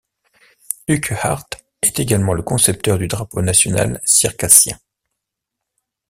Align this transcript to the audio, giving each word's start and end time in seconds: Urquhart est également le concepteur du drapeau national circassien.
Urquhart 0.87 1.45
est 1.83 1.99
également 1.99 2.33
le 2.33 2.41
concepteur 2.41 2.97
du 2.97 3.07
drapeau 3.07 3.43
national 3.43 4.01
circassien. 4.03 4.79